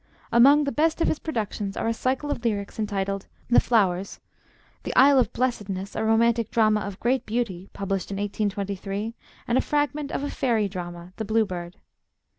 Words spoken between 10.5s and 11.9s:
drama, 'The Blue Bird.'